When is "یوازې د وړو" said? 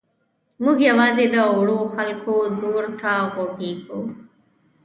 0.89-1.79